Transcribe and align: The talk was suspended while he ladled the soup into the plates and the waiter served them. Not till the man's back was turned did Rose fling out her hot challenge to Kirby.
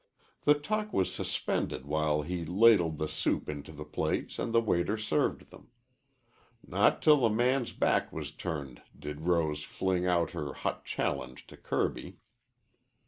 The 0.45 0.55
talk 0.55 0.91
was 0.91 1.13
suspended 1.13 1.85
while 1.85 2.23
he 2.23 2.43
ladled 2.43 2.97
the 2.97 3.07
soup 3.07 3.47
into 3.47 3.71
the 3.71 3.85
plates 3.85 4.39
and 4.39 4.51
the 4.51 4.59
waiter 4.59 4.97
served 4.97 5.51
them. 5.51 5.69
Not 6.65 7.03
till 7.03 7.17
the 7.17 7.29
man's 7.29 7.71
back 7.71 8.11
was 8.11 8.31
turned 8.31 8.81
did 8.97 9.21
Rose 9.27 9.61
fling 9.61 10.07
out 10.07 10.31
her 10.31 10.53
hot 10.53 10.85
challenge 10.85 11.45
to 11.45 11.55
Kirby. 11.55 12.17